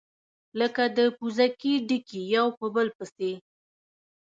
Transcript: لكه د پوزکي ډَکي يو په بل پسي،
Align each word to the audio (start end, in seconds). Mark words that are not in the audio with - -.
لكه 0.59 0.83
د 0.97 0.99
پوزکي 1.17 1.73
ډَکي 1.87 2.21
يو 2.35 2.47
په 2.59 2.65
بل 2.75 2.87
پسي، 2.97 3.31